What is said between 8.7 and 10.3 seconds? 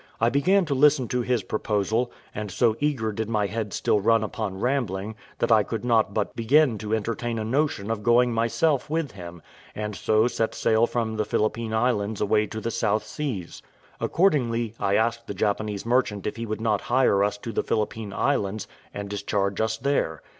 with him, and so to